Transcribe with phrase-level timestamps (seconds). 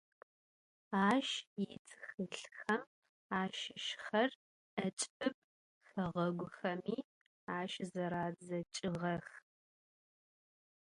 [1.09, 1.29] Aş
[1.59, 2.81] yitxılhxem
[3.39, 4.29] aşışxer
[4.77, 5.35] 'eç'ıb
[5.89, 6.97] xeğeguxemi
[7.57, 9.27] aşızeradzeç'ığex.